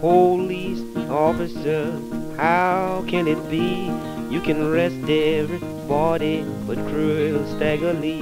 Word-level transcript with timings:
Police 0.00 0.82
officer, 1.08 2.00
how 2.36 3.04
can 3.08 3.26
it 3.26 3.50
be? 3.50 3.90
You 4.30 4.40
can 4.40 4.62
arrest 4.62 4.96
everybody 5.08 6.44
but 6.68 6.76
cruel 6.86 7.44
Stagger 7.56 7.94
Lee, 7.94 8.20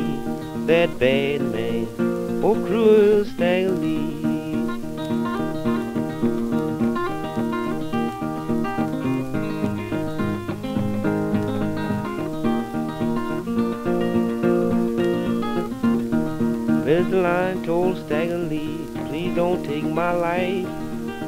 that 0.66 0.98
bad 0.98 1.42
man. 1.42 1.86
Oh, 2.42 2.54
cruel 2.54 3.26
Stagger 3.26 3.72
Lee. 3.72 4.21
Don't 19.34 19.64
take 19.64 19.84
my 19.84 20.12
life. 20.12 20.66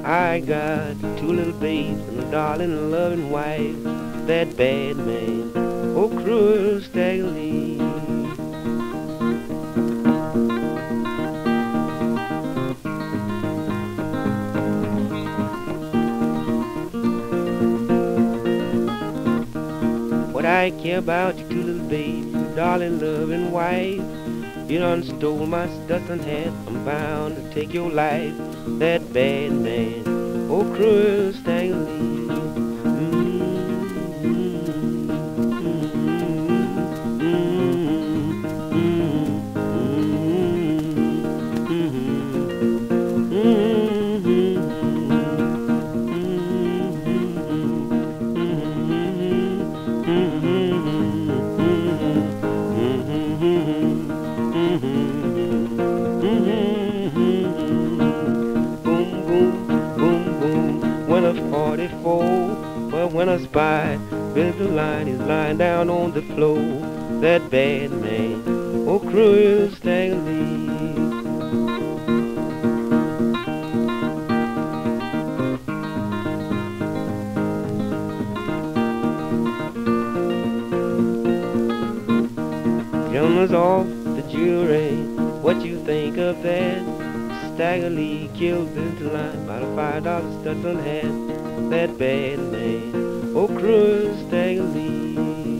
I 0.04 0.40
got 0.40 1.00
two 1.18 1.32
little 1.32 1.54
babes 1.54 2.00
and 2.08 2.20
a 2.20 2.30
darling 2.30 2.90
loving 2.90 3.30
wife. 3.30 3.82
That 4.26 4.54
bad 4.56 4.96
man, 4.96 5.52
oh 5.96 6.08
cruel 6.08 6.80
Stagger 6.82 7.24
Lee. 7.24 7.78
What 20.32 20.44
I 20.44 20.70
care 20.82 20.98
about 20.98 21.38
two 21.38 21.62
little 21.62 21.88
babes, 21.88 22.26
your 22.26 22.54
darling 22.56 23.00
loving 23.00 23.50
wife. 23.50 24.23
You 24.74 24.80
done 24.80 25.04
stole 25.04 25.46
my 25.46 25.68
Stetson 25.68 26.18
hat, 26.18 26.52
I'm 26.66 26.84
bound 26.84 27.36
to 27.36 27.54
take 27.54 27.72
your 27.72 27.92
life. 27.92 28.34
That 28.80 29.12
bad 29.12 29.52
man, 29.52 30.02
oh 30.50 30.64
cruel 30.74 31.32
Stagger 31.32 32.13
when 63.26 63.42
spy 63.42 63.96
builds 64.34 64.58
the 64.58 64.68
line, 64.68 65.06
he's 65.06 65.16
lying 65.16 65.56
down 65.56 65.88
on 65.88 66.12
the 66.12 66.20
floor. 66.34 66.58
That 67.20 67.48
bad 67.50 67.90
man, 67.92 68.42
oh 68.86 68.98
cruel 68.98 69.70
Stagger 69.70 70.16
Lee. 70.16 70.66
Gentlemen's 83.10 83.52
off 83.52 83.86
the 83.86 84.24
jury, 84.30 84.96
what 85.40 85.64
you 85.64 85.82
think 85.84 86.18
of 86.18 86.42
that? 86.42 86.82
Stagger 87.54 87.88
Lee 87.88 88.28
killed 88.34 88.68
Mr. 88.74 89.12
Line 89.12 89.46
by 89.46 89.58
a 89.60 89.76
five 89.76 90.04
dollar 90.04 90.40
Stetson 90.40 90.78
hat. 90.78 91.70
That 91.70 91.96
bad 91.96 92.38
man, 92.38 93.03
Stagger 93.64 94.62
Lee. 94.62 95.58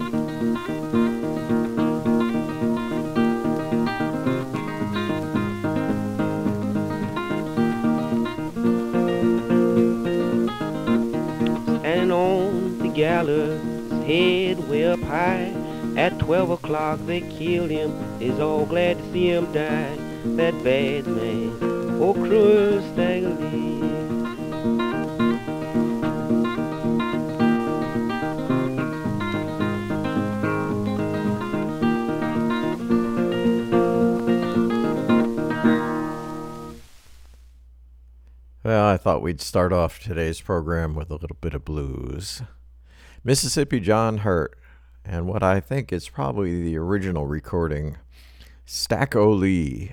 Standing 11.78 12.12
on 12.12 12.78
the 12.81 12.88
gallows, 12.94 13.62
head 14.04 14.69
way 14.69 14.84
up 14.84 15.00
high. 15.00 15.54
At 15.97 16.19
twelve 16.19 16.50
o'clock 16.50 16.98
they 17.06 17.22
killed 17.22 17.70
him. 17.70 17.91
Is 18.20 18.38
all 18.38 18.66
glad 18.66 18.98
to 18.98 19.12
see 19.12 19.31
him 19.31 19.50
die. 19.53 19.97
That 20.37 20.62
bad 20.62 21.06
man, 21.06 21.56
oh 22.03 22.12
cruel 22.12 22.82
Stagger 22.93 23.34
thought 39.04 39.20
we'd 39.20 39.38
start 39.38 39.70
off 39.70 40.00
today's 40.00 40.41
program 40.41 40.94
with 40.94 41.10
a 41.10 41.16
little 41.16 41.37
bit 41.42 41.53
of 41.53 41.62
blues. 41.62 42.41
Mississippi 43.22 43.78
John 43.78 44.16
Hurt, 44.16 44.59
and 45.04 45.28
what 45.28 45.42
I 45.42 45.60
think 45.60 45.92
is 45.92 46.09
probably 46.09 46.62
the 46.62 46.78
original 46.78 47.26
recording, 47.26 47.98
Stack 48.64 49.14
O' 49.14 49.31
Lee, 49.31 49.93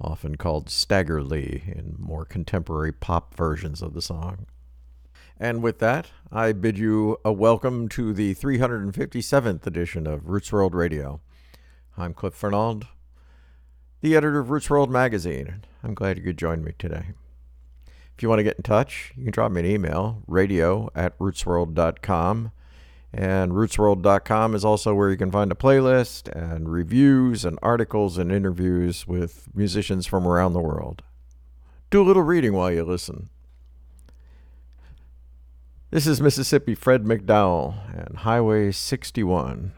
often 0.00 0.34
called 0.34 0.68
Stagger 0.68 1.22
Lee 1.22 1.62
in 1.64 1.94
more 1.96 2.24
contemporary 2.24 2.90
pop 2.90 3.36
versions 3.36 3.82
of 3.82 3.94
the 3.94 4.02
song. 4.02 4.46
And 5.38 5.62
with 5.62 5.78
that, 5.78 6.08
I 6.32 6.50
bid 6.50 6.76
you 6.76 7.18
a 7.24 7.32
welcome 7.32 7.88
to 7.90 8.12
the 8.12 8.34
357th 8.34 9.64
edition 9.64 10.08
of 10.08 10.28
Roots 10.28 10.50
World 10.50 10.74
Radio. 10.74 11.20
I'm 11.96 12.14
Cliff 12.14 12.34
Furnald, 12.34 12.88
the 14.00 14.16
editor 14.16 14.40
of 14.40 14.50
Roots 14.50 14.68
World 14.68 14.90
Magazine. 14.90 15.62
I'm 15.84 15.94
glad 15.94 16.18
you 16.18 16.24
could 16.24 16.36
join 16.36 16.64
me 16.64 16.72
today. 16.76 17.12
If 18.18 18.22
you 18.24 18.28
want 18.28 18.40
to 18.40 18.42
get 18.44 18.56
in 18.56 18.64
touch, 18.64 19.12
you 19.16 19.22
can 19.22 19.30
drop 19.30 19.52
me 19.52 19.60
an 19.60 19.66
email, 19.66 20.24
radio 20.26 20.90
at 20.92 21.16
rootsworld.com. 21.20 22.50
And 23.12 23.52
rootsworld.com 23.52 24.56
is 24.56 24.64
also 24.64 24.92
where 24.92 25.08
you 25.10 25.16
can 25.16 25.30
find 25.30 25.52
a 25.52 25.54
playlist 25.54 26.28
and 26.28 26.68
reviews 26.68 27.44
and 27.44 27.60
articles 27.62 28.18
and 28.18 28.32
interviews 28.32 29.06
with 29.06 29.46
musicians 29.54 30.04
from 30.04 30.26
around 30.26 30.52
the 30.52 30.60
world. 30.60 31.04
Do 31.90 32.02
a 32.02 32.08
little 32.08 32.24
reading 32.24 32.54
while 32.54 32.72
you 32.72 32.82
listen. 32.82 33.28
This 35.92 36.08
is 36.08 36.20
Mississippi 36.20 36.74
Fred 36.74 37.04
McDowell 37.04 37.76
and 37.96 38.18
Highway 38.18 38.72
61. 38.72 39.74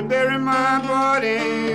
bury 0.00 0.38
my 0.38 0.78
body? 0.86 1.65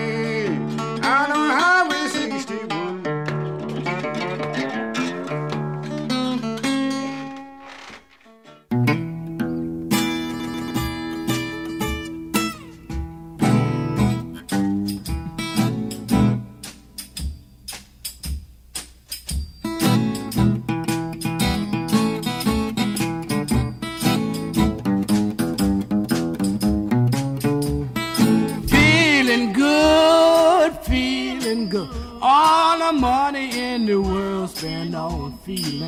see 35.58 35.78
you. 35.78 35.81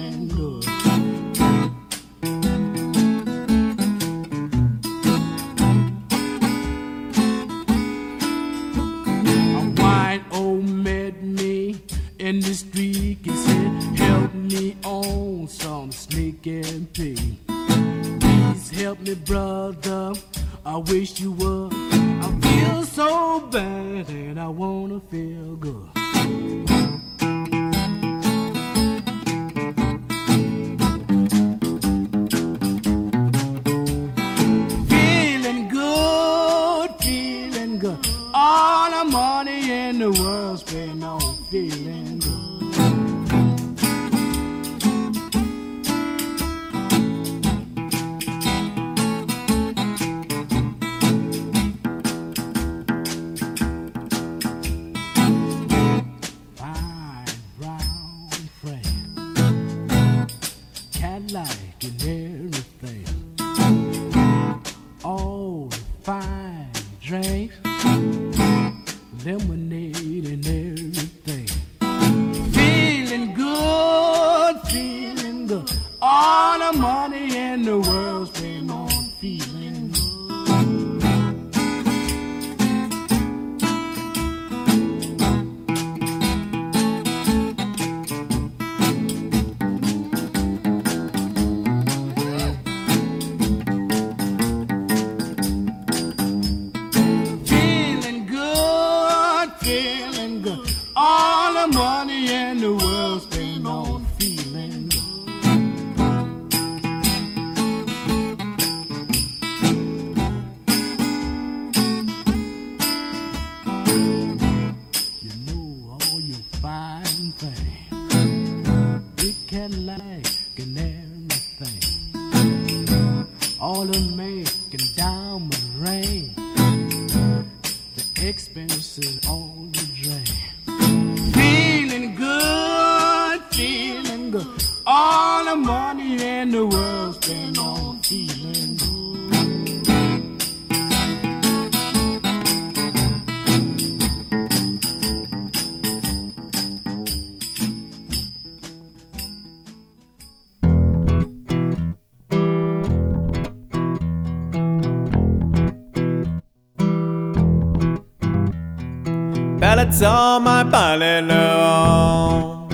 Pellets 159.93 160.39
my 160.41 160.63
palello 160.71 162.65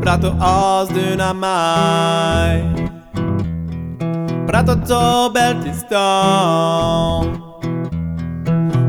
Prato 0.00 0.36
os 0.38 0.88
dynamite 0.88 2.62
Prato 4.46 4.76
to 4.76 5.30
beltiston 5.34 5.82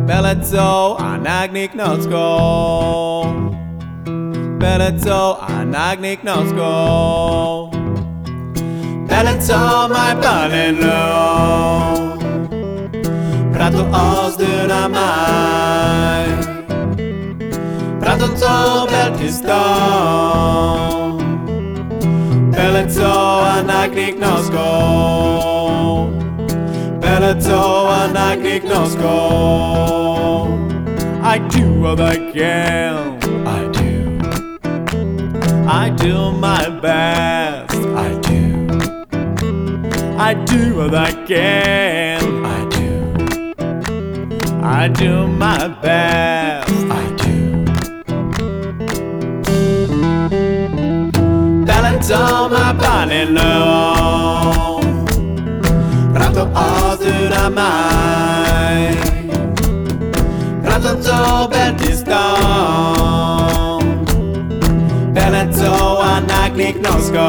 Pellets 0.06 0.54
anagnik 0.54 1.74
nocko 1.74 3.26
Pellets 4.60 5.08
anagnik 5.08 6.24
nocko 6.24 7.72
Pellets 9.08 9.50
my 9.90 10.14
palello 10.22 11.02
Prato 13.52 13.90
os 13.90 14.38
dynamite 18.02 18.10
Prato 18.18 18.28
to 18.28 18.88
beltiston 18.92 19.52
Peleto 22.52 23.14
anagnik 23.56 24.16
nosko 24.20 24.70
Peleto 27.00 27.88
anagnik 27.88 28.64
nosko 28.64 29.18
I 31.24 31.38
do 31.38 31.80
what 31.80 32.00
I 32.02 32.32
can 32.34 33.20
I 33.48 33.68
do. 33.72 34.20
I 35.68 35.90
do 35.90 36.32
my 36.32 36.68
best. 36.82 37.74
I 37.76 38.10
do. 38.28 38.42
I 40.18 40.34
do 40.34 40.76
what 40.76 40.94
I 40.94 41.12
can 41.26 42.46
I 42.46 42.66
do. 42.70 42.90
I 44.64 44.88
do 44.90 45.28
my 45.28 45.68
best 45.82 46.71
on 52.12 52.52
my 52.52 52.74
body 52.74 53.26
now 53.32 54.80
Prato 56.14 56.44
ozyra 56.54 57.50
maj. 57.50 58.96
Prato 60.64 60.96
co 61.02 61.48
będzie 61.48 61.96
stąd 61.96 63.86
Bele 65.14 65.48
co 65.52 66.04
a 66.04 66.22
nagnik 66.22 66.82
noską 66.82 67.22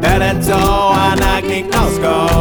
Bele 0.00 0.34
co 0.40 0.90
a 0.94 1.16
nagnik 1.16 1.74
noską 1.74 2.39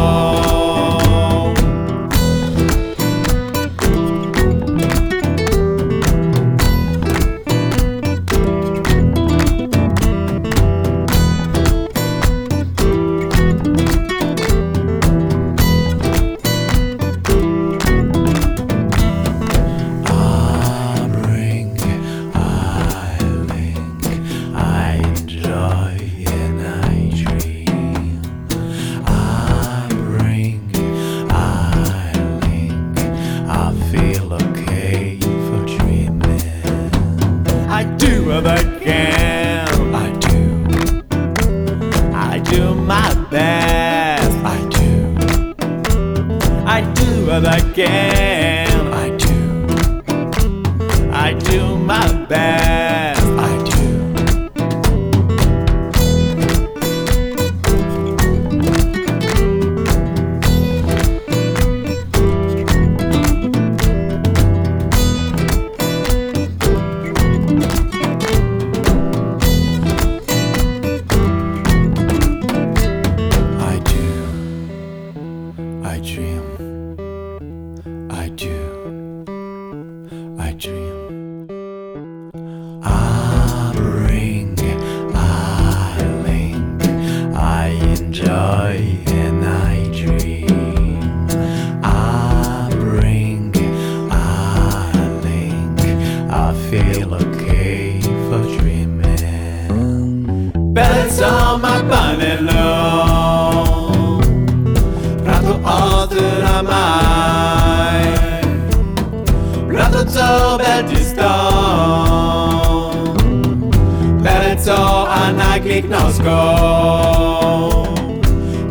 go. 116.30 117.84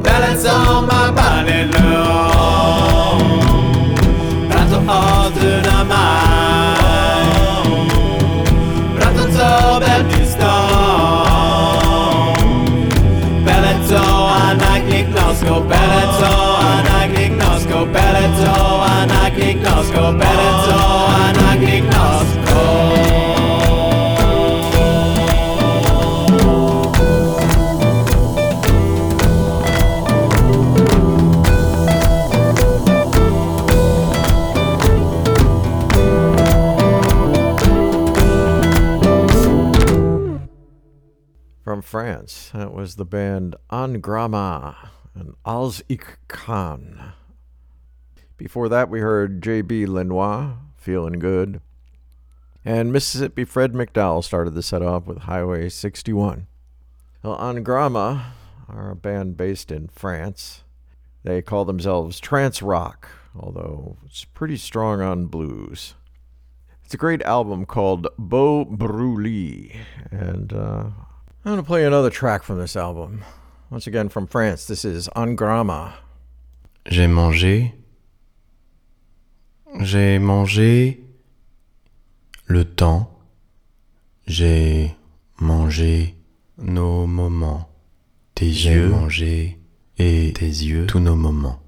Balance 0.05 0.47
on 0.47 0.87
my 0.91 1.07
body 1.19 1.61
now. 1.75 3.19
Brato 4.49 4.79
na 5.67 5.79
maj. 5.91 7.67
Brato 8.97 9.25
co 9.35 9.49
będzie 9.81 10.27
z 10.27 10.35
tą. 10.37 10.55
A 14.43 14.55
naglik 14.55 15.09
nosko. 15.17 15.55
A 16.71 16.83
naglik 16.91 17.33
nosko. 17.43 17.79
A 18.93 19.07
naglik 19.07 19.59
nosko. 19.67 20.03
Bele. 20.19 20.58
Was 42.55 42.97
the 42.97 43.05
band 43.05 43.57
En 43.71 44.01
Gramma 44.01 44.91
and 45.15 45.35
Als 45.45 45.83
Ik 45.89 46.19
Kan. 46.29 47.13
Before 48.39 48.69
that, 48.69 48.89
we 48.89 49.01
heard 49.01 49.43
J.B. 49.43 49.87
Lenoir, 49.87 50.59
Feeling 50.77 51.19
Good. 51.19 51.61
And 52.65 52.93
Mississippi 52.93 53.45
Fred 53.45 53.73
McDowell 53.73 54.25
started 54.25 54.55
the 54.55 54.63
set 54.63 54.81
off 54.81 55.07
with 55.07 55.19
Highway 55.19 55.69
61. 55.69 56.47
Well, 57.23 57.39
En 57.41 57.63
Gramma 57.63 58.33
are 58.69 58.91
a 58.91 58.97
band 58.97 59.37
based 59.37 59.71
in 59.71 59.89
France. 59.89 60.63
They 61.25 61.43
call 61.43 61.65
themselves 61.65 62.21
trance 62.21 62.63
rock, 62.63 63.09
although 63.39 63.99
it's 64.07 64.25
pretty 64.25 64.57
strong 64.57 65.01
on 65.03 65.27
blues. 65.27 65.95
It's 66.85 66.95
a 66.95 66.99
great 66.99 67.23
album 67.23 67.67
called 67.67 68.07
Beau 68.17 68.65
Bruit, 68.65 69.73
and 70.11 70.53
uh, 70.53 70.91
I'm 71.45 71.53
going 71.53 71.63
to 71.63 71.67
play 71.67 71.85
another 71.85 72.11
track 72.11 72.43
from 72.43 72.59
this 72.59 72.77
album. 72.77 73.25
Once 73.71 73.87
again 73.87 74.09
from 74.09 74.27
France, 74.27 74.67
this 74.67 74.85
is 74.85 75.09
Angrama. 75.15 75.93
J'ai 76.87 77.07
mangé. 77.07 77.75
J'ai 79.81 80.19
mangé 80.19 81.01
le 82.47 82.65
temps. 82.65 83.09
J'ai 84.27 84.97
mangé 85.41 86.17
nos 86.59 87.07
moments. 87.07 87.69
Tes 88.35 88.47
yeux 88.47 88.89
mangé 88.89 89.59
et 89.99 90.33
tes 90.35 90.47
yeux 90.47 90.87
tous 90.87 91.01
nos 91.01 91.17
moments. 91.17 91.61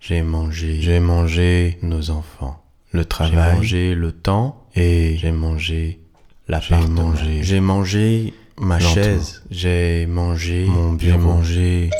J'ai 0.00 0.22
mangé, 0.22 0.80
j'ai 0.80 1.00
mangé 1.00 1.78
nos 1.82 2.10
enfants. 2.10 2.64
Le 2.92 3.04
travail, 3.04 3.34
j'ai 3.34 3.56
mangé 3.56 3.94
le 3.94 4.12
temps 4.12 4.66
et 4.74 5.16
j'ai 5.18 5.32
mangé 5.32 6.00
l'appartement. 6.48 7.12
J'ai 7.42 7.60
mangé 7.60 8.32
ma 8.60 8.78
chaise, 8.78 9.42
j'ai 9.50 10.06
mangé 10.06 10.66
mon 10.66 10.92
bureau, 10.92 11.12
j'ai 11.12 11.18
mangé 11.18 11.90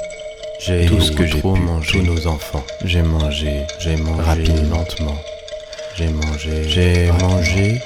j'ai 0.59 0.87
tout 0.87 1.01
ce 1.01 1.13
que 1.13 1.25
j'ai 1.25 1.41
pu 1.41 1.47
manger. 1.47 2.01
Tous 2.01 2.03
nos 2.03 2.27
enfants. 2.27 2.65
J'ai 2.85 3.03
mangé, 3.03 3.65
j'ai 3.79 3.97
mangé 3.97 4.23
rapidement, 4.23 4.79
lentement. 4.79 5.17
J'ai 5.97 6.09
mangé, 6.09 6.69
j'ai 6.69 7.13
mangé. 7.13 7.81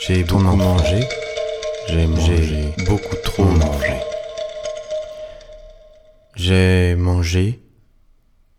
J'ai 0.00 0.24
beaucoup 0.24 0.56
mangé. 0.56 1.00
J'ai 1.88 2.06
mangé 2.06 2.74
beaucoup 2.86 3.16
trop 3.22 3.44
mangé. 3.44 3.94
J'ai 6.34 6.96
mangé. 6.96 7.60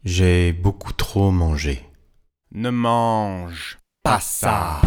J'ai 0.05 0.53
beaucoup 0.53 0.93
trop 0.93 1.29
mangé. 1.29 1.81
Ne 2.53 2.69
mange 2.69 3.79
pas 4.01 4.21
ça. 4.21 4.81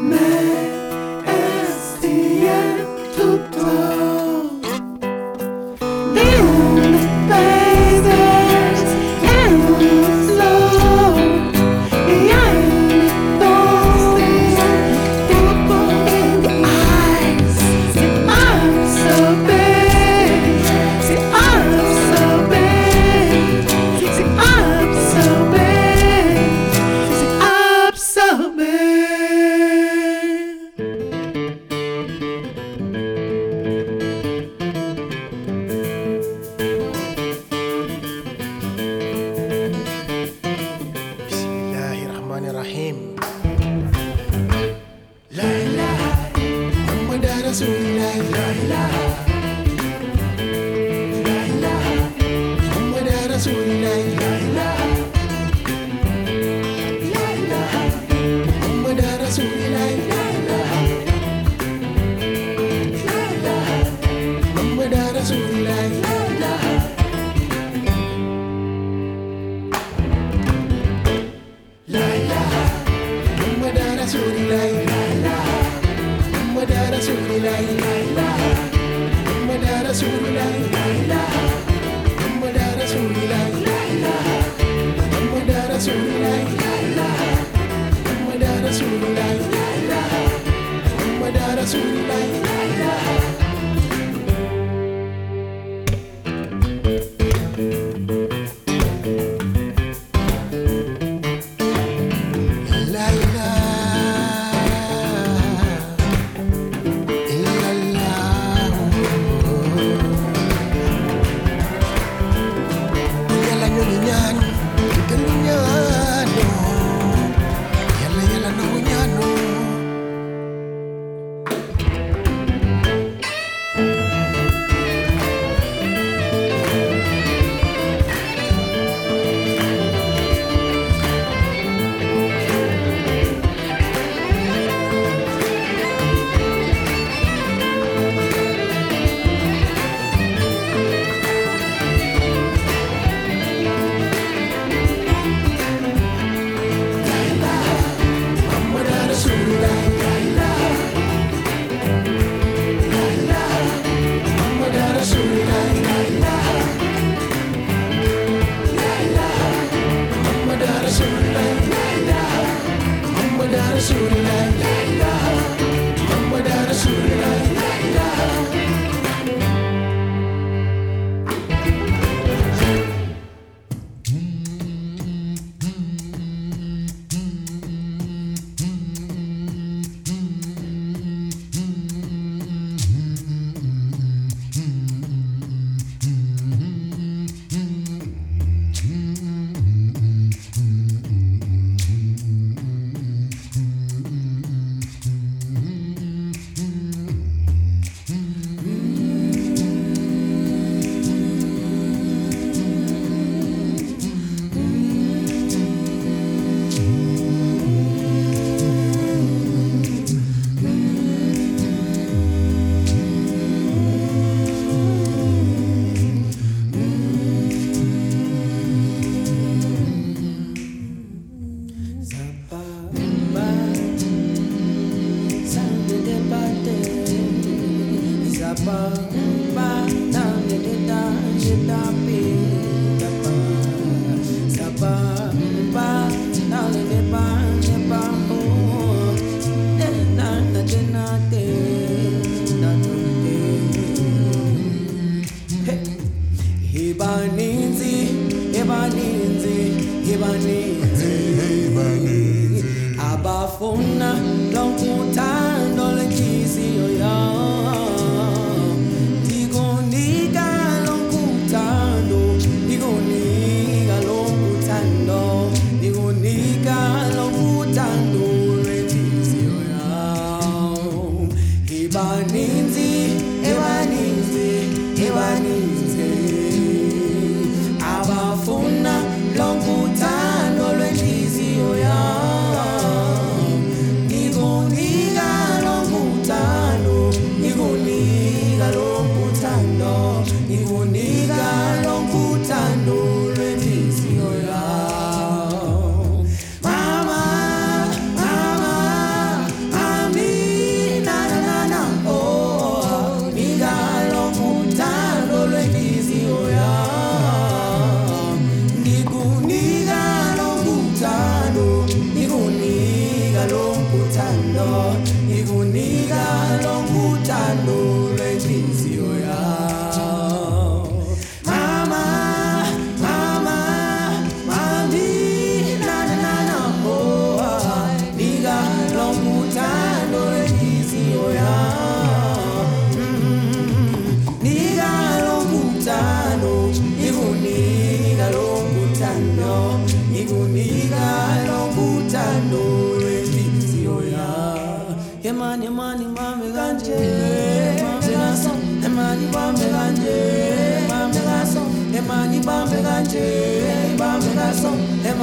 May 0.00 0.67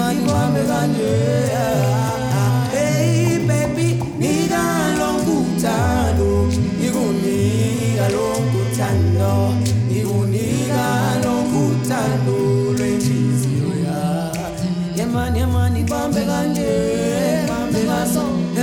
money, 0.06 0.26
mommy, 0.26 0.62
money. 0.68 1.50
Hey, 2.70 3.42
baby, 3.48 3.88
need 4.20 4.52
a 4.52 4.98
long 5.00 5.26
good 5.26 5.60
time. 5.60 6.18
You 6.80 6.92
gon' 6.94 7.22
need 7.22 7.98
yeah, 14.96 15.06
man, 15.08 15.36
yeah, 15.36 15.46
man, 15.46 15.76
yeah, 15.76 15.86
man, 15.86 16.16
yeah, 16.16 17.46
man, 17.48 17.74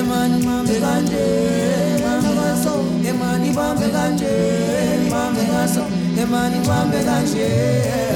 man, 0.09 0.67
yeah, 0.67 0.81
man, 0.81 1.07
yeah, 1.11 1.93
ngaso 2.53 2.77
emani 3.09 3.51
bambe 3.57 3.87
kanje 3.95 4.33
bambe 5.11 5.43
ngaso 5.51 5.83
emani 6.23 6.59
bambe 6.69 6.99
kanje 7.05 8.12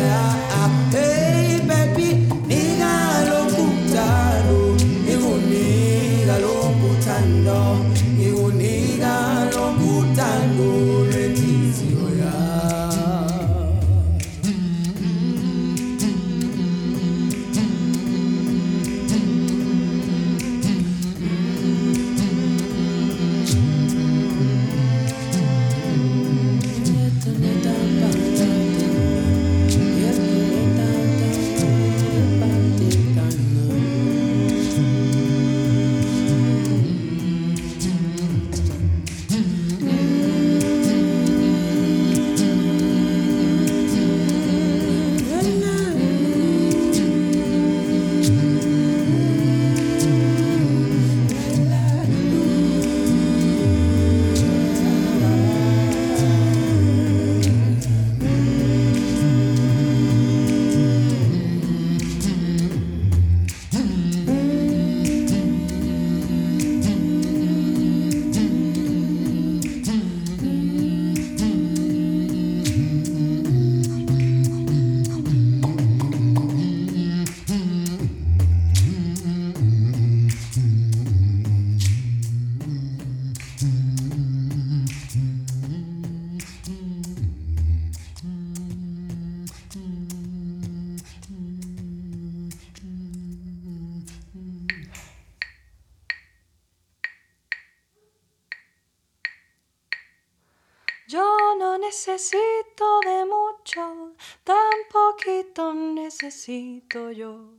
necesito 102.17 103.01
de 103.05 103.27
mucho, 103.27 104.15
tan 104.43 104.77
poquito 104.91 105.75
necesito 105.75 107.11
yo. 107.13 107.59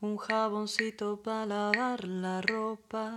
Un 0.00 0.16
jaboncito 0.16 1.20
para 1.22 1.44
lavar 1.44 2.04
la 2.04 2.40
ropa 2.40 3.14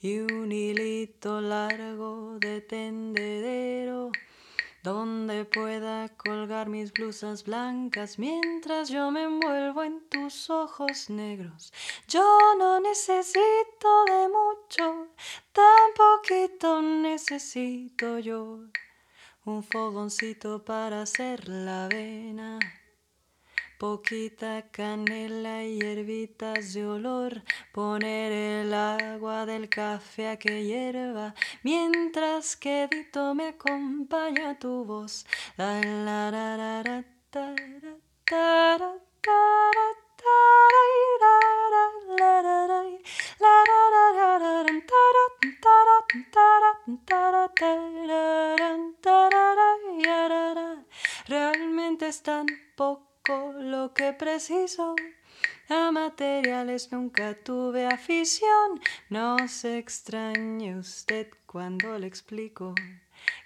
y 0.00 0.18
un 0.18 0.50
hilito 0.50 1.40
largo 1.40 2.40
de 2.40 2.60
tendedero 2.60 4.10
donde 4.82 5.44
pueda 5.44 6.08
colgar 6.16 6.68
mis 6.68 6.92
blusas 6.92 7.44
blancas 7.44 8.18
mientras 8.18 8.88
yo 8.88 9.12
me 9.12 9.22
envuelvo 9.22 9.84
en 9.84 10.00
tus 10.08 10.50
ojos 10.50 11.08
negros. 11.08 11.72
Yo 12.08 12.26
no 12.58 12.80
necesito 12.80 14.04
de 14.06 14.28
mucho, 14.28 15.06
tan 15.52 15.86
poquito 15.94 16.82
necesito 16.82 18.18
yo. 18.18 18.58
Un 19.46 19.62
fogoncito 19.62 20.64
para 20.64 21.02
hacer 21.02 21.48
la 21.50 21.84
avena. 21.84 22.58
Poquita 23.78 24.70
canela 24.70 25.62
y 25.64 25.80
hierbitas 25.80 26.72
de 26.72 26.86
olor, 26.86 27.42
poner 27.70 28.32
el 28.32 28.72
agua 28.72 29.44
del 29.44 29.68
café 29.68 30.28
a 30.28 30.38
que 30.38 30.64
hierva, 30.64 31.34
mientras 31.62 32.56
que 32.56 32.88
Dito 32.90 33.34
me 33.34 33.48
acompaña 33.48 34.58
tu 34.58 34.86
voz. 34.86 35.26
Realmente 51.26 52.08
es 52.08 52.22
tan 52.22 52.46
poco 52.76 53.52
lo 53.58 53.94
que 53.94 54.12
preciso. 54.12 54.94
A 55.68 55.90
materiales 55.90 56.92
nunca 56.92 57.34
tuve 57.34 57.86
afición. 57.86 58.80
No 59.08 59.48
se 59.48 59.78
extrañe 59.78 60.76
usted 60.76 61.28
cuando 61.46 61.98
le 61.98 62.06
explico 62.06 62.74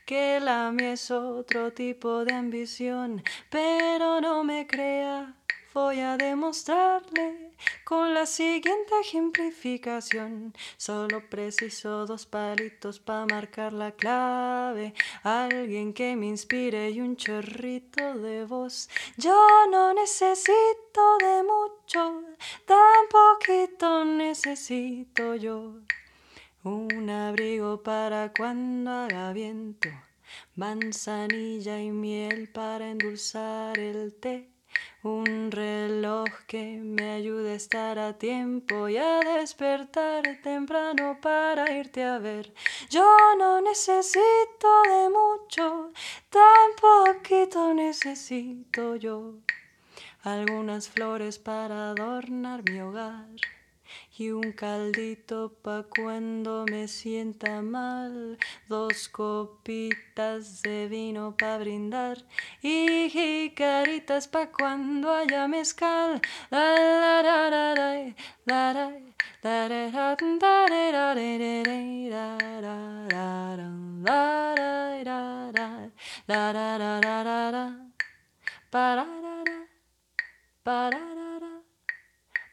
que 0.05 0.41
la 0.41 0.73
mía 0.73 0.95
es 0.95 1.11
otro 1.11 1.73
tipo 1.73 2.25
de 2.25 2.35
ambición, 2.35 3.23
pero 3.49 4.21
no 4.21 4.43
me 4.43 4.67
crea 4.67 5.37
voy 5.75 6.01
a 6.01 6.17
demostrarle 6.17 7.53
con 7.85 8.15
la 8.15 8.27
siguiente 8.27 8.93
ejemplificación. 9.01 10.55
Solo 10.77 11.29
preciso 11.29 12.07
dos 12.07 12.27
palitos 12.27 12.99
para 12.99 13.27
marcar 13.27 13.73
la 13.73 13.93
clave. 13.93 14.95
Alguien 15.23 15.93
que 15.93 16.17
me 16.17 16.27
inspire 16.27 16.91
y 16.91 17.01
un 17.01 17.17
chorrito 17.17 18.15
de 18.19 18.45
voz. 18.45 18.89
Yo 19.17 19.37
no 19.71 19.95
necesito 19.95 21.19
de 21.21 21.43
mucho, 21.43 22.23
tan 22.65 23.09
poquito 23.11 24.05
necesito 24.05 25.35
yo. 25.35 25.75
Un 26.65 27.09
abrigo 27.09 27.83
para 27.83 28.33
cuando 28.33 28.91
haga 28.91 29.33
viento. 29.33 29.89
Manzanilla 30.57 31.81
y 31.81 31.91
miel 31.91 32.51
para 32.51 32.91
endulzar 32.91 33.79
el 33.79 34.15
té. 34.15 34.58
Un 35.09 35.51
reloj 35.51 36.29
que 36.47 36.79
me 36.79 37.13
ayude 37.13 37.53
a 37.53 37.55
estar 37.55 37.99
a 37.99 38.19
tiempo 38.19 38.91
y 38.91 38.99
a 38.99 39.21
despertar 39.21 40.23
temprano 40.43 41.19
para 41.23 41.73
irte 41.73 42.05
a 42.05 42.19
ver. 42.19 42.53
Yo 42.91 43.09
no 43.39 43.63
necesito 43.63 44.71
de 44.93 45.09
mucho, 45.09 45.93
tan 46.29 46.69
poquito 46.79 47.73
necesito 47.73 48.97
yo. 48.97 49.37
Algunas 50.25 50.91
flores 50.91 51.39
para 51.39 51.91
adornar 51.93 52.63
mi 52.69 52.79
hogar 52.81 53.58
y 54.19 54.31
un 54.33 54.53
caldito 54.53 55.53
pa 55.63 55.85
cuando 55.85 56.65
me 56.69 56.89
sienta 56.89 57.63
mal, 57.63 58.37
dos 58.69 59.09
copitas 59.09 60.63
de 60.63 60.89
vino 60.89 61.37
pa 61.37 61.59
brindar 61.59 62.25
y 62.61 63.09
jicaritas 63.11 64.27
pa 64.27 64.51
cuando 64.51 65.13
haya 65.13 65.47
mezcal. 65.47 66.21
Pararara, 66.51 67.75
pararara, 80.61 81.63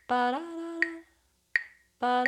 pararara. 0.08 0.75
Oh, 2.08 2.24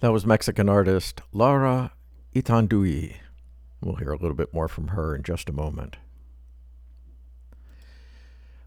that 0.00 0.12
was 0.12 0.24
Mexican 0.24 0.68
artist 0.68 1.22
Laura 1.32 1.90
Itandehui. 2.32 3.16
We'll 3.80 3.96
hear 3.96 4.12
a 4.12 4.16
little 4.16 4.36
bit 4.36 4.54
more 4.54 4.68
from 4.68 4.88
her 4.88 5.16
in 5.16 5.24
just 5.24 5.48
a 5.48 5.52
moment. 5.52 5.96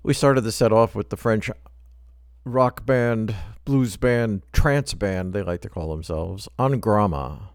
We 0.03 0.13
started 0.13 0.41
the 0.41 0.51
set 0.51 0.73
off 0.73 0.93
with 0.93 1.09
the 1.09 1.15
French 1.15 1.49
rock 2.43 2.85
band, 2.85 3.33
blues 3.63 3.95
band, 3.95 4.41
trance 4.51 4.93
band, 4.93 5.31
they 5.31 5.43
like 5.43 5.61
to 5.61 5.69
call 5.69 5.91
themselves, 5.91 6.49
En 6.59 6.81
Gramma. 6.81 7.51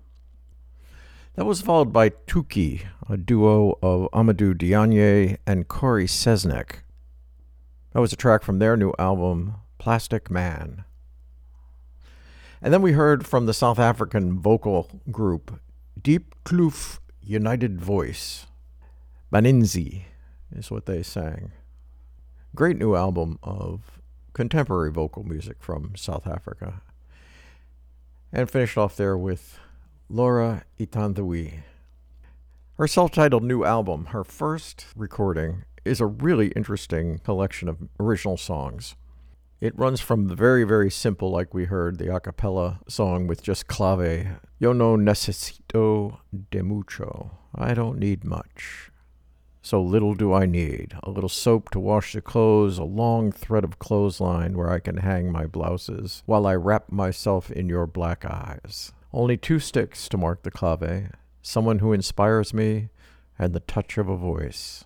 That 1.35 1.45
was 1.45 1.61
followed 1.61 1.93
by 1.93 2.09
Tuki, 2.09 2.87
a 3.11 3.19
duo 3.19 3.79
of 3.83 4.09
Amadou 4.13 4.57
Diagne 4.57 5.37
and 5.47 5.69
Corey 5.69 6.07
Sesnek. 6.07 6.84
That 7.95 8.01
was 8.01 8.13
a 8.13 8.17
track 8.17 8.43
from 8.43 8.59
their 8.59 8.77
new 8.77 8.93
album, 8.99 9.55
Plastic 9.79 10.29
Man. 10.29 10.85
And 12.61 12.75
then 12.75 12.83
we 12.83 12.93
heard 12.93 13.25
from 13.25 13.47
the 13.47 13.55
South 13.55 13.79
African 13.79 14.41
vocal 14.41 14.91
group 15.13 15.61
Deep 16.03 16.35
Kloof 16.45 16.99
United 17.23 17.81
Voice. 17.81 18.47
Maninzi 19.33 20.07
is 20.51 20.73
what 20.73 20.87
they 20.87 21.05
sang. 21.05 21.53
Great 22.57 22.77
new 22.77 22.97
album 22.97 23.39
of 23.45 24.01
contemporary 24.33 24.91
vocal 24.91 25.23
music 25.23 25.59
from 25.61 25.95
South 25.95 26.27
Africa. 26.27 26.83
And 28.33 28.51
finished 28.51 28.77
off 28.77 28.97
there 28.97 29.17
with 29.17 29.61
Laura 30.09 30.65
Itandehui. 30.81 31.61
Her 32.77 32.89
self 32.89 33.13
titled 33.13 33.45
new 33.45 33.63
album, 33.63 34.07
her 34.07 34.25
first 34.25 34.87
recording, 34.97 35.63
is 35.85 36.01
a 36.01 36.07
really 36.07 36.49
interesting 36.49 37.19
collection 37.19 37.69
of 37.69 37.89
original 38.01 38.37
songs. 38.37 38.97
It 39.61 39.79
runs 39.79 40.01
from 40.01 40.29
the 40.29 40.35
very, 40.35 40.65
very 40.65 40.91
simple, 40.91 41.31
like 41.31 41.55
we 41.55 41.65
heard, 41.65 41.99
the 41.99 42.15
a 42.15 42.21
cappella 42.21 42.81
song 42.89 43.27
with 43.27 43.43
just 43.43 43.67
clave, 43.67 44.37
Yo 44.59 44.73
no 44.73 44.97
necesito 44.97 46.19
de 46.51 46.63
mucho. 46.63 47.31
I 47.55 47.75
don't 47.75 47.99
need 47.99 48.25
much. 48.25 48.91
So 49.63 49.81
little 49.81 50.15
do 50.15 50.35
I 50.35 50.45
need. 50.45 50.95
A 51.03 51.11
little 51.11 51.31
soap 51.31 51.71
to 51.71 51.81
wash 51.81 52.13
the 52.13 52.21
clothes, 52.21 52.77
a 52.77 52.85
long 52.85 53.33
thread 53.33 53.65
of 53.65 53.79
clothesline 53.79 54.59
where 54.59 54.71
I 54.71 54.79
can 54.79 54.99
hang 54.99 55.33
my 55.33 55.47
blouses, 55.47 56.23
while 56.27 56.47
I 56.47 56.55
wrap 56.55 56.93
myself 56.93 57.51
in 57.51 57.69
your 57.69 57.87
black 57.87 58.27
eyes. 58.27 58.93
Only 59.13 59.39
two 59.39 59.59
sticks 59.59 60.09
to 60.11 60.19
mark 60.19 60.43
the 60.43 60.51
clave, 60.51 61.13
someone 61.41 61.79
who 61.79 61.95
inspires 61.95 62.53
me, 62.53 62.91
and 63.39 63.55
the 63.55 63.61
touch 63.61 63.97
of 63.97 64.09
a 64.09 64.17
voice. 64.17 64.85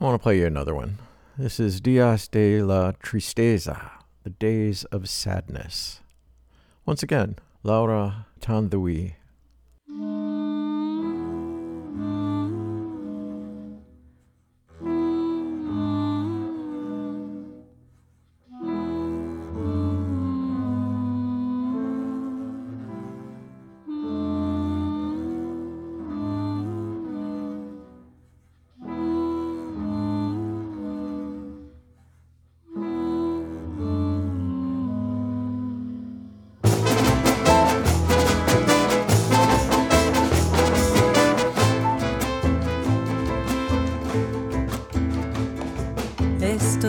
I 0.00 0.04
want 0.04 0.14
to 0.14 0.22
play 0.22 0.38
you 0.38 0.46
another 0.46 0.76
one. 0.76 0.98
This 1.36 1.58
is 1.58 1.80
Dias 1.80 2.28
de 2.28 2.62
la 2.62 2.92
Tristeza, 2.92 3.90
the 4.22 4.30
days 4.30 4.84
of 4.92 5.08
sadness. 5.08 6.02
Once 6.86 7.02
again, 7.02 7.34
Laura 7.64 8.26
Itandehui. 8.40 9.14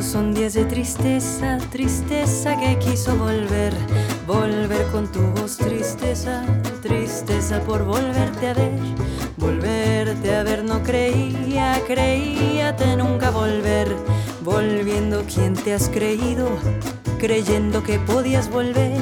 Son 0.02 0.34
días 0.34 0.54
de 0.54 0.64
tristeza, 0.64 1.58
tristeza 1.72 2.58
que 2.58 2.80
quiso 2.80 3.18
volver, 3.18 3.74
volver 4.26 4.88
con 4.94 5.12
tu 5.12 5.20
voz, 5.20 5.58
tristeza, 5.58 6.42
tristeza 6.82 7.60
por 7.60 7.84
volverte 7.84 8.48
a 8.48 8.54
ver, 8.54 8.72
volverte 9.38 10.36
a 10.36 10.44
ver, 10.44 10.64
no 10.64 10.82
creía, 10.84 11.82
creíate 11.86 12.96
nunca 12.96 13.30
volver, 13.30 13.94
volviendo 14.42 15.24
quien 15.26 15.54
te 15.54 15.74
has 15.74 15.90
creído, 15.90 16.48
creyendo 17.20 17.84
que 17.84 18.00
podías 18.00 18.50
volver, 18.50 18.98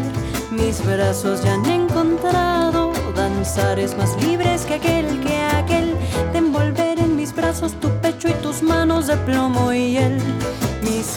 mis 0.51 0.83
brazos 0.83 1.43
ya 1.43 1.53
han 1.53 1.65
encontrado 1.67 2.91
danzares 3.15 3.95
más 3.95 4.21
libres 4.23 4.63
que 4.63 4.73
aquel, 4.73 5.21
que 5.21 5.37
aquel, 5.37 5.95
de 6.33 6.39
envolver 6.39 6.99
en 6.99 7.15
mis 7.15 7.35
brazos 7.35 7.73
tu 7.79 7.89
pecho 8.01 8.27
y 8.27 8.33
tus 8.41 8.63
manos 8.63 9.05
de 9.07 9.15
plomo 9.17 9.71
y 9.71 9.97
él. 9.97 10.19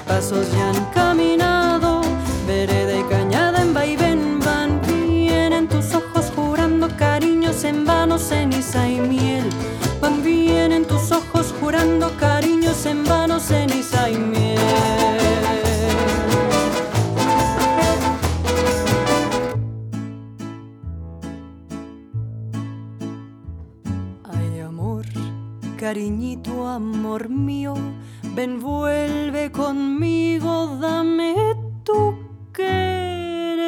Pasos 0.07 0.50
ya 0.53 0.70
han 0.70 0.85
caminado, 0.92 2.00
vereda 2.46 2.96
y 2.98 3.03
cañada 3.05 3.62
en 3.62 3.72
vaivén 3.74 4.40
van, 4.40 4.81
vienen 4.87 5.68
tus 5.68 5.94
ojos 5.94 6.33
jurando 6.35 6.88
cariños 6.96 7.64
en 7.64 7.85
vano, 7.85 8.18
ceniza 8.18 8.88
y 8.88 9.00
miel. 9.00 9.48
Van 10.00 10.22
bien 10.22 10.72
en 10.72 10.85
tus 10.85 11.12
ojos 11.12 11.55
jurando 11.61 12.11
cariños 12.18 12.87
en 12.87 13.05
vano, 13.05 13.38
ceniza 13.38 14.11
y 14.11 14.16
miel. 14.16 14.59
Ay, 24.24 24.61
amor, 24.61 25.07
cariñito, 25.76 26.66
amor 26.66 27.28
mío, 27.28 27.74
ven, 28.34 28.61
vuelve 28.61 29.30
conmigo, 29.49 30.76
dame 30.80 31.34
tu 31.82 32.14
querer. 32.53 33.61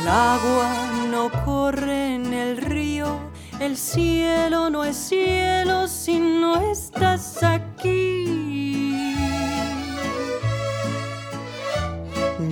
El 0.00 0.08
agua 0.08 0.70
no 1.10 1.30
corre 1.44 2.14
en 2.14 2.32
el 2.32 2.56
río, 2.56 3.18
el 3.60 3.76
cielo 3.76 4.70
no 4.70 4.84
es 4.84 4.96
cielo 4.96 5.86
si 5.86 6.18
no 6.18 6.70
estás 6.70 7.42
aquí. 7.42 8.94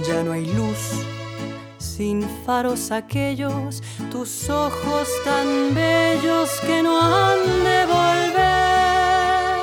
Ya 0.07 0.23
no 0.23 0.33
hay 0.33 0.45
luz 0.53 1.05
sin 1.79 2.23
faros 2.45 2.91
aquellos, 2.91 3.83
tus 4.15 4.49
ojos 4.49 5.09
tan 5.25 5.75
bellos 5.75 6.49
que 6.61 6.81
no 6.85 6.95
han 7.03 7.41
de 7.69 7.81
volver. 7.97 9.57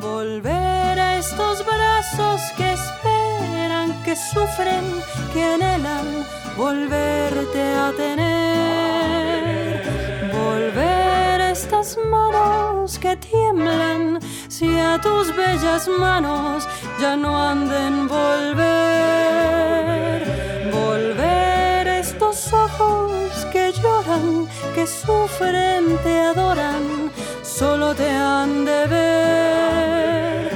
Volver 0.00 1.00
a 1.00 1.18
estos 1.18 1.64
brazos 1.66 2.40
que 2.56 2.74
esperan, 2.74 3.88
que 4.04 4.14
sufren, 4.14 4.84
que 5.32 5.42
anhelan 5.54 6.24
volverte 6.56 7.62
a 7.84 7.92
tener. 8.02 9.82
Volver 10.32 11.40
a 11.40 11.50
estas 11.50 11.98
manos 12.08 13.00
que 13.00 13.16
tiemblan, 13.16 14.20
si 14.46 14.78
a 14.78 15.00
tus 15.00 15.34
bellas 15.34 15.88
manos 15.88 16.68
ya 17.00 17.16
no 17.16 17.36
anden 17.36 18.06
volver. 18.06 18.66
Volver 20.72 21.88
a 21.88 21.98
estos 21.98 22.52
ojos 22.52 23.45
que 24.74 24.86
sufren, 24.86 25.98
te 26.02 26.20
adoran, 26.20 27.10
solo 27.42 27.94
te 27.94 28.10
han 28.10 28.64
de 28.64 28.86
ver. 28.86 30.50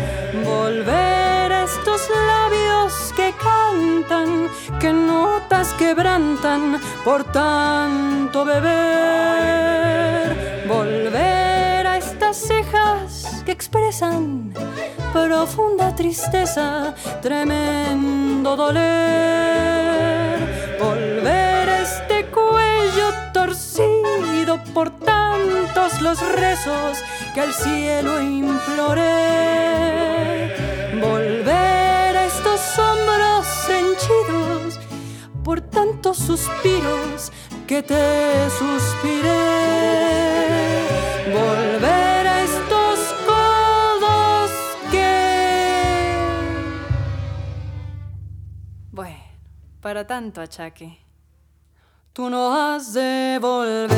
Volver 0.44 1.52
a 1.52 1.64
estos 1.64 2.02
labios 2.32 3.12
que 3.16 3.32
cantan, 3.32 4.48
que 4.80 4.92
notas 4.92 5.72
quebrantan 5.74 6.80
por 7.04 7.24
tanto 7.24 8.44
beber. 8.44 10.36
Volver 10.68 11.86
a 11.86 11.96
estas 11.96 12.36
cejas 12.36 13.42
que 13.44 13.52
expresan 13.52 14.52
profunda 15.12 15.94
tristeza, 15.94 16.94
tremendo 17.20 18.56
doler. 18.56 19.69
Torcido 23.50 24.62
por 24.72 24.90
tantos 25.00 26.00
los 26.00 26.20
rezos 26.36 26.98
que 27.34 27.40
al 27.40 27.52
cielo 27.52 28.22
imploré. 28.22 29.02
Volver 31.00 32.16
a 32.16 32.26
estos 32.26 32.60
hombros 32.78 33.46
henchidos 33.68 34.78
por 35.42 35.60
tantos 35.60 36.18
suspiros 36.18 37.32
que 37.66 37.82
te 37.82 38.48
suspiré. 38.50 39.26
Volver 41.32 42.26
a 42.28 42.42
estos 42.42 42.98
codos 43.26 44.50
que 44.92 45.10
para 49.80 50.06
tanto 50.06 50.40
achaque. 50.40 51.09
Tú 52.12 52.28
no 52.28 52.52
has 52.52 52.92
de 52.92 53.38
volver. 53.40 53.88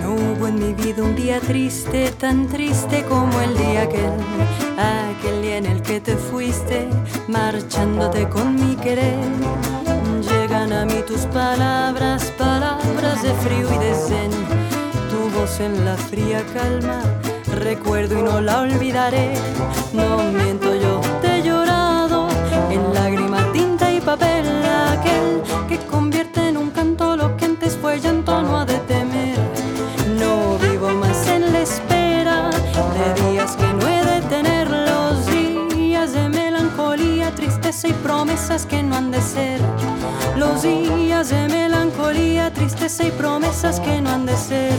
No 0.00 0.14
hubo 0.14 0.46
en 0.46 0.54
mi 0.54 0.72
vida 0.72 1.02
un 1.02 1.16
día 1.16 1.40
triste, 1.40 2.12
tan 2.12 2.46
triste 2.46 3.04
como 3.08 3.40
el 3.40 3.58
día 3.58 3.82
aquel, 3.82 4.12
aquel 4.78 5.42
día 5.42 5.56
en 5.56 5.66
el 5.66 5.82
que 5.82 6.00
te 6.00 6.14
fuiste, 6.14 6.88
marchándote 7.26 8.28
con 8.28 8.54
mi 8.54 8.76
querer. 8.76 9.18
Llegan 10.22 10.72
a 10.72 10.84
mí 10.84 11.02
tus 11.04 11.22
palabras, 11.26 12.32
palabras 12.38 13.20
de 13.20 13.34
frío 13.34 13.68
y 13.74 13.78
de 13.78 13.94
zen, 13.94 14.30
tu 15.10 15.28
voz 15.36 15.58
en 15.58 15.84
la 15.84 15.96
fría 15.96 16.44
calma, 16.54 17.02
recuerdo 17.50 18.18
y 18.18 18.22
no 18.22 18.40
la 18.40 18.60
olvidaré. 18.60 19.34
No 19.92 20.18
miento 20.32 20.74
yo, 20.74 21.00
te 21.20 21.38
he 21.38 21.42
llorado 21.42 22.28
en 22.70 22.94
lágrima, 22.94 23.52
tinta 23.52 23.92
y 23.92 24.00
papel, 24.00 24.46
aquel 24.90 25.42
que 25.68 25.78
convierte 25.86 26.48
en 26.48 26.56
un 26.56 26.70
canto 26.70 27.16
lo 27.16 27.36
que 27.36 27.46
antes 27.46 27.76
fue 27.76 28.00
llanto, 28.00 28.40
no 28.42 28.58
ha 28.58 28.64
de 28.64 28.78
temer. 28.80 29.38
No 30.18 30.58
vivo 30.58 30.90
más 30.90 31.28
en 31.28 31.52
la 31.52 31.60
espera 31.60 32.50
de 32.50 33.30
días 33.30 33.56
que 33.56 33.66
no 33.66 33.88
he 33.88 34.04
de 34.04 34.20
tener 34.28 34.68
los 34.70 35.26
días 35.26 36.12
de 36.12 36.28
melancolía, 36.28 37.34
tristeza 37.34 37.88
y 37.88 37.92
promesas 37.92 38.66
que 38.66 38.82
no 38.82 38.96
han 38.96 39.10
de 39.10 39.20
ser. 39.20 39.60
Los 40.36 40.62
días 40.62 41.30
de 41.30 41.48
melancolía, 41.48 42.52
tristeza 42.52 43.04
y 43.04 43.10
promesas 43.10 43.80
que 43.80 44.00
no 44.00 44.10
han 44.10 44.26
de 44.26 44.36
ser. 44.36 44.72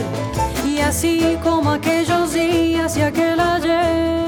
Así 0.90 1.38
como 1.40 1.70
aquellos 1.70 2.32
días 2.32 2.96
y 2.96 3.02
aquel 3.02 3.38
ayer. 3.38 4.19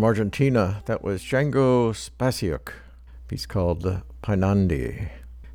From 0.00 0.06
Argentina, 0.06 0.82
that 0.86 1.04
was 1.04 1.20
Chango 1.20 1.92
Spasiuk. 1.92 2.72
Piece 3.28 3.44
called 3.44 4.00
Painandi 4.22 5.10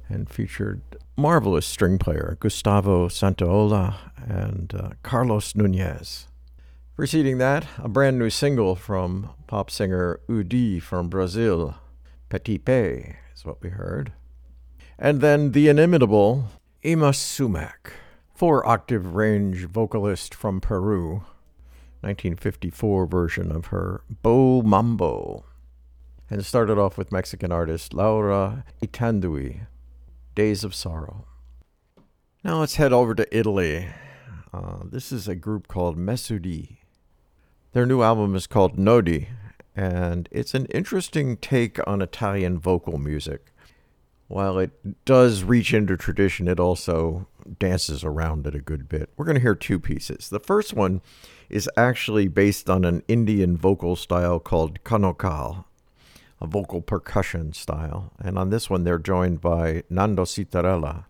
and 0.07 0.29
featured 0.29 0.81
marvelous 1.17 1.65
string 1.65 1.97
player 1.97 2.37
Gustavo 2.39 3.07
Santaolalla 3.07 3.95
and 4.17 4.71
uh, 4.75 4.89
Carlos 5.01 5.55
Nunez. 5.55 6.27
Preceding 6.95 7.39
that, 7.39 7.65
a 7.79 7.89
brand 7.89 8.19
new 8.19 8.29
single 8.29 8.75
from 8.75 9.31
pop 9.47 9.71
singer 9.71 10.19
Udi 10.29 10.79
from 10.79 11.09
Brazil, 11.09 11.77
Petit 12.29 12.61
is 13.35 13.45
what 13.45 13.63
we 13.63 13.69
heard. 13.69 14.11
And 14.99 15.21
then 15.21 15.53
the 15.53 15.69
inimitable 15.69 16.49
Yma 16.83 17.15
Sumac, 17.15 17.93
four 18.35 18.63
octave 18.67 19.15
range 19.15 19.65
vocalist 19.65 20.35
from 20.35 20.61
Peru, 20.61 21.23
1954 22.05 23.07
version 23.07 23.51
of 23.51 23.67
her 23.67 24.01
Bo 24.21 24.61
Mambo. 24.61 25.43
And 26.29 26.45
started 26.45 26.77
off 26.77 26.99
with 26.99 27.11
Mexican 27.11 27.51
artist 27.51 27.95
Laura 27.95 28.63
Itandehui, 28.79 29.65
Days 30.35 30.63
of 30.63 30.75
Sorrow. 30.75 31.25
Now 32.43 32.59
let's 32.59 32.75
head 32.75 32.93
over 32.93 33.15
to 33.15 33.35
Italy. 33.35 33.87
Uh, 34.53 34.83
this 34.85 35.11
is 35.11 35.27
a 35.27 35.33
group 35.33 35.67
called 35.67 35.97
Mesudi. 35.97 36.77
Their 37.73 37.87
new 37.87 38.03
album 38.03 38.35
is 38.35 38.45
called 38.45 38.77
Nodi, 38.77 39.29
and 39.75 40.29
it's 40.31 40.53
an 40.53 40.67
interesting 40.67 41.37
take 41.37 41.79
on 41.87 42.03
Italian 42.03 42.59
vocal 42.59 42.99
music. 42.99 43.51
While 44.27 44.59
it 44.59 45.05
does 45.05 45.43
reach 45.43 45.73
into 45.73 45.97
tradition, 45.97 46.47
it 46.47 46.59
also 46.59 47.27
dances 47.59 48.03
around 48.03 48.45
it 48.45 48.53
a 48.53 48.59
good 48.59 48.87
bit. 48.87 49.09
We're 49.17 49.25
going 49.25 49.35
to 49.35 49.41
hear 49.41 49.55
two 49.55 49.79
pieces. 49.79 50.29
The 50.29 50.39
first 50.39 50.73
one 50.73 51.01
is 51.49 51.69
actually 51.77 52.27
based 52.27 52.69
on 52.69 52.85
an 52.85 53.03
Indian 53.07 53.57
vocal 53.57 53.95
style 53.95 54.39
called 54.39 54.83
konnakol, 54.83 55.65
a 56.41 56.47
vocal 56.47 56.81
percussion 56.81 57.53
style. 57.53 58.11
And 58.19 58.37
on 58.37 58.49
this 58.49 58.69
one, 58.69 58.83
they're 58.83 58.99
joined 58.99 59.41
by 59.41 59.83
Nando 59.89 60.25
Citarella 60.25 61.05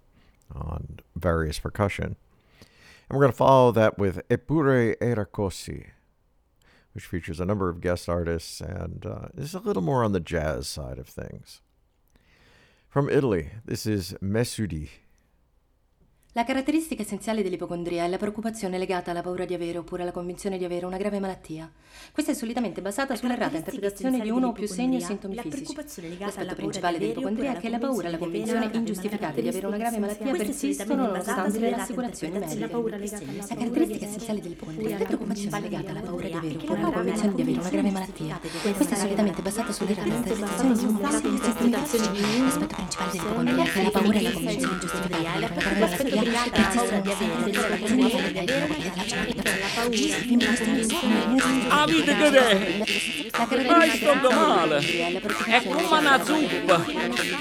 on 0.53 0.99
various 1.15 1.59
percussion. 1.59 2.15
And 3.09 3.17
we're 3.17 3.23
going 3.23 3.31
to 3.31 3.38
follow 3.38 3.71
that 3.71 3.97
with 3.97 4.21
Epure 4.29 4.95
era 4.99 5.25
così, 5.25 5.88
which 6.93 7.05
features 7.05 7.39
a 7.39 7.45
number 7.45 7.69
of 7.69 7.81
guest 7.81 8.09
artists 8.09 8.61
and 8.61 9.05
uh, 9.05 9.27
is 9.38 9.53
a 9.53 9.59
little 9.59 9.83
more 9.83 10.03
on 10.03 10.11
the 10.11 10.19
jazz 10.19 10.67
side 10.67 10.97
of 10.97 11.07
things. 11.07 11.61
From 12.89 13.09
Italy, 13.09 13.51
this 13.65 13.86
is 13.86 14.13
Mesudi. 14.21 14.89
La 16.38 16.43
caratteristica 16.43 17.01
essenziale 17.01 17.41
dell'ipocondria 17.43 18.03
è 18.03 18.09
la 18.09 18.17
preoccupazione 18.17 18.77
legata 18.77 19.11
alla 19.11 19.21
paura 19.21 19.45
di 19.45 19.53
avere 19.53 19.77
oppure 19.77 20.01
alla 20.01 20.11
convinzione 20.11 20.57
di 20.57 20.65
avere 20.65 20.86
una 20.86 20.97
grave 20.97 21.21
malattia. 21.21 21.71
Questa 22.11 22.33
è 22.33 22.36
solitamente 22.36 22.81
basata 22.81 23.15
sull'errata 23.15 23.55
interpretazione 23.55 24.19
di 24.19 24.29
uno 24.29 24.47
o 24.47 24.51
più 24.51 24.67
segni 24.67 24.97
o 24.97 24.99
sintomi 24.99 25.39
fisici. 25.39 25.73
L'aspetto 26.19 26.55
principale 26.55 26.97
dell'ipocondria 26.97 27.55
è 27.55 27.59
che 27.61 27.69
la 27.69 27.77
paura 27.77 28.09
e 28.09 28.11
la 28.11 28.17
convinzione 28.17 28.69
ingiustificate 28.69 29.41
di 29.41 29.47
avere 29.47 29.65
una 29.65 29.77
grave 29.77 29.97
malattia 29.97 30.31
persistono 30.33 31.05
nonostante 31.05 31.57
le 31.57 31.69
rassicurazioni 31.69 32.38
mediche. 32.38 32.59
La 32.59 33.55
caratteristica 33.55 34.05
essenziale 34.05 34.41
dell'ipocondria 34.41 34.95
è 34.97 34.99
la 34.99 35.05
preoccupazione 35.05 35.59
legata 35.61 35.91
alla 35.91 36.01
paura 36.01 36.27
di 36.27 36.33
avere 36.33 36.55
oppure 36.55 36.81
alla 36.81 36.91
convinzione 36.91 37.33
di 37.33 37.41
avere 37.43 37.59
una 37.59 37.69
grave 37.69 37.91
malattia. 37.91 38.39
Questa 38.73 38.93
è 38.93 38.97
solitamente 38.97 39.41
basata 39.41 39.71
sull'errata 39.71 40.09
interpretazione 40.09 40.75
di 40.75 40.83
uno 40.83 40.99
o 40.99 41.21
più 41.21 41.38
segni 41.38 41.75
o 41.75 41.86
sintomi 41.86 41.86
fisici. 41.86 42.43
L'aspetto 42.43 42.75
principale 42.75 43.11
dell'ipocondria 43.11 43.63
è 43.63 43.71
che 43.71 43.83
la 43.83 43.89
paura 43.89 44.17
e 44.17 44.21
la 44.21 44.31
convinzione 44.33 44.73
ingiustificate 44.73 45.07
di 45.07 45.25
avere 45.25 45.45
una 45.45 45.61
grave 45.61 45.79
malattia 45.79 46.23
Ah, 51.69 51.86
vedi 51.86 52.03
che 52.03 52.30
è? 52.30 52.84
Ma 53.38 53.86
sto 53.88 54.32
male. 54.32 54.80
È 55.45 55.61
come 55.63 55.99
una 55.99 56.23
zuppa. 56.23 56.84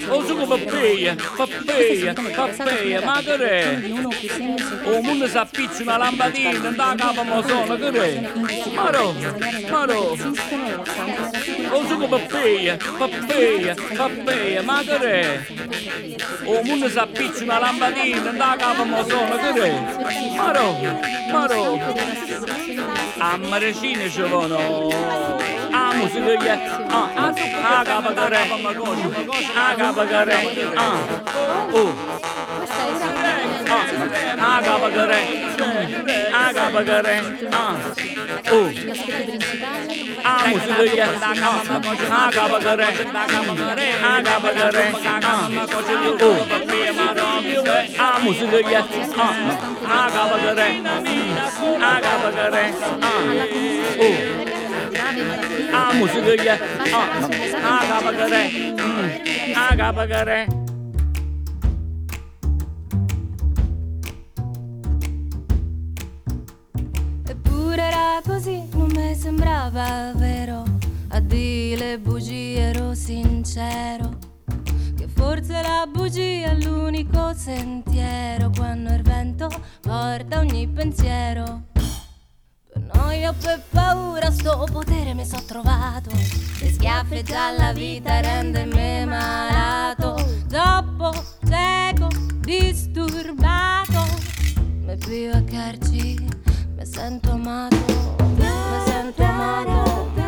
O 0.09 0.25
succo 0.27 0.47
papaya, 0.47 1.15
papaya, 1.15 2.13
papaya, 2.13 3.01
ma 3.05 3.23
che 3.23 3.37
è? 3.37 3.81
O 4.85 5.01
mondo 5.01 5.27
si 5.29 5.37
appiccia 5.39 5.83
una 5.83 5.97
lampadina, 5.97 6.71
da 6.71 6.95
capo 6.95 7.23
mo 7.23 7.43
sono, 7.43 7.77
che 7.77 7.89
è? 7.89 8.31
Maro, 8.75 9.15
maro. 9.71 10.19
O 11.71 11.87
succo 11.87 12.07
papaya, 12.07 12.77
papaya, 12.77 13.75
papaya, 13.97 14.63
ma 14.63 14.83
che 14.83 14.99
è? 14.99 15.47
O 16.45 16.63
mondo 16.65 16.89
si 16.91 16.99
appiccia 16.99 17.45
una 17.45 17.59
lampadina, 17.59 18.31
da 18.33 18.57
capo 18.59 18.74
che 18.75 19.63
è? 19.63 20.37
Maro, 20.37 20.77
maro. 21.31 21.79
A 23.19 23.37
marecine 23.37 24.11
ci 24.11 24.23
vono. 24.23 24.89
A 25.71 25.95
musica 25.95 26.37
che 26.37 26.51
ah, 26.51 27.11
ah, 27.15 27.79
a 27.79 27.83
capagare, 27.85 28.37
a 29.55 29.75
capagare, 29.77 30.73
ah, 30.75 30.99
oh. 31.71 31.95
Ah, 34.39 34.57
a 34.57 34.61
capagare, 34.61 35.21
a 36.33 36.53
capagare, 36.53 37.49
ah, 37.51 37.77
oh. 38.51 38.73
A 40.23 40.47
musica 40.47 40.83
che 40.83 41.01
ah, 41.01 41.09
a 42.09 42.29
capagare, 42.31 42.87
a 44.03 44.23
capagare, 44.23 44.93
ah, 45.23 45.49
oh. 46.21 46.64
musica 48.25 48.59
gli 48.59 48.75
artisti. 48.75 49.19
Ah, 49.19 50.05
ah, 50.05 50.11
capa 50.11 50.37
che 50.39 50.55
re. 50.55 50.81
Ah, 51.79 52.01
capa 52.01 52.31
che 52.31 52.51
re. 52.51 52.75
Ah, 53.01 53.23
ah, 55.73 55.93
musica 55.95 56.35
gli 56.35 56.49
artisti. 56.49 56.93
Ah, 56.93 57.29
ah, 57.63 57.85
capa 57.87 58.11
che 58.13 58.29
re. 58.29 58.75
Ah, 59.55 59.75
capa 59.77 60.07
che 60.07 60.25
re. 60.25 60.47
Eppure 67.27 67.83
era 67.83 68.21
così, 68.27 68.63
non 68.73 68.91
mi 68.95 69.15
sembrava 69.15 70.13
vero. 70.15 70.63
A 71.11 71.21
dire 71.21 71.99
bugie 71.99 72.59
ero 72.59 72.95
sincero 72.95 74.24
Forse 75.25 75.63
la 75.63 75.89
bugia 75.91 76.51
è 76.51 76.55
l'unico 76.55 77.33
sentiero. 77.33 78.51
Quando 78.55 78.93
il 78.93 79.01
vento 79.01 79.49
porta 79.81 80.41
ogni 80.41 80.69
pensiero. 80.69 81.63
Per 81.73 82.83
noia 82.93 83.31
o 83.31 83.35
per 83.41 83.63
paura 83.71 84.31
sto 84.31 84.69
potere 84.71 85.15
mi 85.15 85.25
so 85.25 85.43
trovato. 85.47 86.11
Le 86.61 86.71
schiaffeggia 86.71 87.53
la 87.53 87.73
vita 87.73 88.21
rende 88.21 88.67
me 88.67 89.07
malato. 89.07 90.15
Troppo 90.47 91.11
cieco, 91.47 92.09
disturbato. 92.41 94.05
Mi 94.85 94.95
più 94.99 95.31
a 95.33 95.43
carci, 95.43 96.23
mi 96.77 96.85
sento 96.85 97.31
amato. 97.31 98.15
Mi 98.37 98.47
sento 98.85 99.23
amato. 99.23 100.24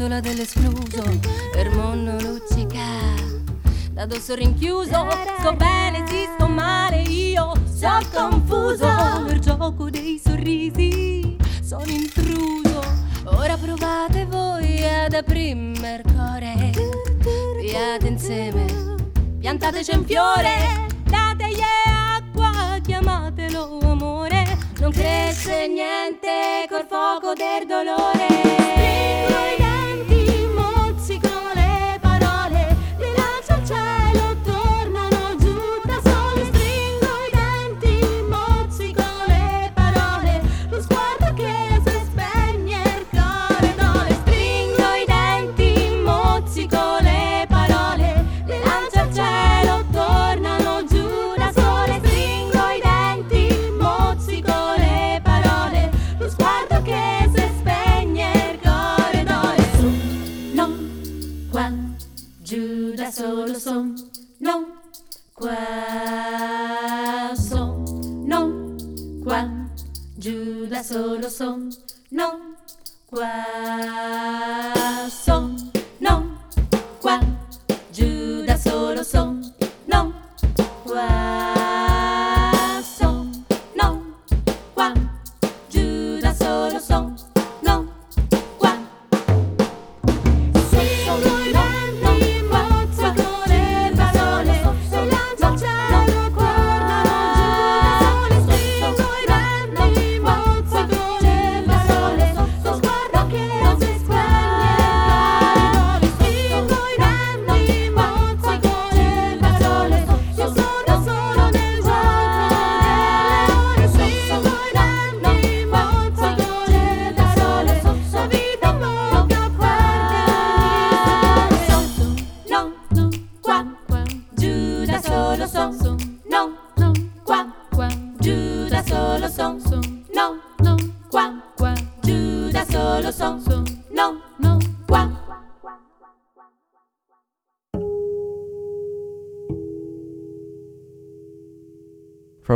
Pentola 0.00 0.20
dell'escluso 0.20 1.02
Per 1.52 1.70
mondo 1.74 2.12
luccica. 2.12 2.80
Da 3.92 4.06
dosso 4.06 4.34
rinchiuso 4.34 5.06
Sto 5.38 5.52
bene, 5.54 6.04
sì, 6.06 6.26
sto 6.34 6.48
male 6.48 7.02
Io 7.02 7.52
sto 7.66 7.98
confuso 8.10 8.86
Nel 9.26 9.40
gioco 9.40 9.90
dei 9.90 10.18
sorrisi 10.24 11.36
Sono 11.62 11.84
intruso. 11.86 12.80
Ora 13.24 13.56
provate 13.56 14.24
voi 14.24 14.82
ad 14.82 15.12
aprirmi 15.12 15.76
il 15.76 16.02
cuore 16.14 16.70
Piate 17.60 18.06
insieme 18.06 18.64
Piantateci 19.38 19.96
un 19.96 20.04
fiore 20.06 20.86
Dategli 21.04 21.60
acqua 22.16 22.78
Chiamatelo 22.82 23.80
amore. 23.82 24.56
Non 24.78 24.92
cresce 24.92 25.68
niente 25.68 26.66
col 26.70 26.86
fuoco 26.88 27.34
del 27.34 27.66
dolore 27.66 28.59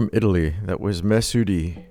From 0.05 0.11
Italy, 0.13 0.55
that 0.65 0.83
was 0.83 1.01
Mesudi. 1.01 1.87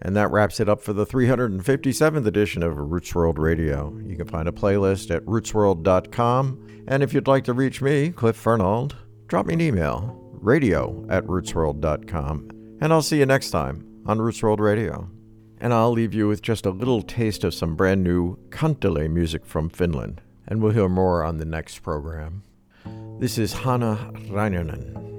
And 0.00 0.16
that 0.16 0.30
wraps 0.30 0.60
it 0.60 0.68
up 0.70 0.80
for 0.80 0.94
the 0.94 1.04
357th 1.04 2.24
edition 2.24 2.62
of 2.62 2.76
RootsWorld 2.76 3.36
Radio. 3.36 3.94
You 4.06 4.16
can 4.16 4.26
find 4.26 4.48
a 4.48 4.50
playlist 4.50 5.14
at 5.14 5.22
rootsworld.com. 5.26 6.84
And 6.88 7.02
if 7.02 7.12
you'd 7.12 7.28
like 7.28 7.44
to 7.44 7.52
reach 7.52 7.82
me, 7.82 8.12
Cliff 8.12 8.42
Furnald, 8.42 8.96
drop 9.26 9.44
me 9.44 9.52
an 9.52 9.60
email, 9.60 10.18
radio 10.32 11.04
at 11.10 11.26
rootsworld.com. 11.26 12.78
And 12.80 12.94
I'll 12.94 13.02
see 13.02 13.18
you 13.18 13.26
next 13.26 13.50
time 13.50 13.86
on 14.06 14.16
RootsWorld 14.16 14.60
Radio. 14.60 15.10
And 15.58 15.74
I'll 15.74 15.92
leave 15.92 16.14
you 16.14 16.28
with 16.28 16.40
just 16.40 16.64
a 16.64 16.70
little 16.70 17.02
taste 17.02 17.44
of 17.44 17.52
some 17.52 17.76
brand 17.76 18.02
new 18.02 18.38
Kantele 18.48 19.10
music 19.10 19.44
from 19.44 19.68
Finland. 19.68 20.22
And 20.48 20.62
we'll 20.62 20.72
hear 20.72 20.88
more 20.88 21.22
on 21.22 21.36
the 21.36 21.44
next 21.44 21.80
program. 21.80 22.42
This 23.18 23.36
is 23.36 23.52
Hanna 23.52 24.10
Reinanen. 24.30 25.09